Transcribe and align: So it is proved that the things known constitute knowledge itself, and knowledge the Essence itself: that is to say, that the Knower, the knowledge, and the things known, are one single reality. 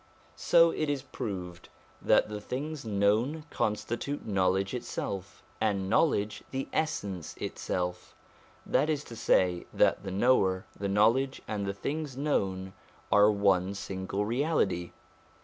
So 0.35 0.71
it 0.71 0.89
is 0.89 1.03
proved 1.03 1.69
that 2.01 2.27
the 2.27 2.41
things 2.41 2.83
known 2.83 3.45
constitute 3.51 4.25
knowledge 4.25 4.73
itself, 4.73 5.43
and 5.61 5.91
knowledge 5.91 6.41
the 6.49 6.67
Essence 6.73 7.37
itself: 7.37 8.15
that 8.65 8.89
is 8.89 9.03
to 9.03 9.15
say, 9.15 9.67
that 9.71 10.03
the 10.03 10.09
Knower, 10.09 10.65
the 10.75 10.89
knowledge, 10.89 11.43
and 11.47 11.67
the 11.67 11.73
things 11.75 12.17
known, 12.17 12.73
are 13.11 13.29
one 13.29 13.75
single 13.75 14.25
reality. 14.25 14.91